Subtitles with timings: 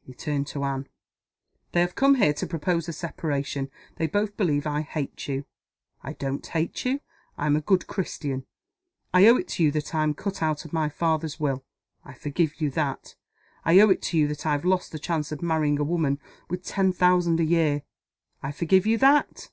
[0.00, 0.88] He turned to Anne.
[1.72, 3.70] "They have come here to propose a separation.
[3.96, 5.44] They both believe I hate you.
[6.02, 7.00] I don't hate you.
[7.36, 8.46] I'm a good Christian.
[9.12, 11.62] I owe it to you that I'm cut out of my father's will.
[12.06, 13.16] I forgive you that.
[13.66, 16.64] I owe it to you that I've lost the chance of marrying a woman with
[16.64, 17.82] ten thousand a year.
[18.42, 19.50] I forgive you _that.